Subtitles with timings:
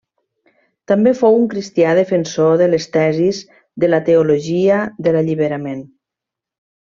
[0.91, 3.41] També fou un cristià defensor de les tesis
[3.83, 5.85] de la teologia de l'alliberament.